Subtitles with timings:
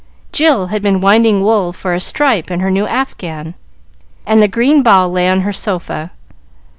[0.31, 3.53] Jill had been winding wool for a stripe in her new afghan,
[4.25, 6.09] and the green ball lay on her sofa.